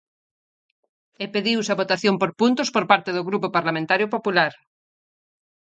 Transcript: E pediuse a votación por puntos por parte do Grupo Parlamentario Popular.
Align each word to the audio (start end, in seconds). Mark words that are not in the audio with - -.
E 1.23 1.25
pediuse 1.33 1.71
a 1.71 1.79
votación 1.81 2.15
por 2.21 2.31
puntos 2.39 2.69
por 2.75 2.83
parte 2.91 3.09
do 3.13 3.25
Grupo 3.29 3.47
Parlamentario 3.57 4.07
Popular. 4.15 4.53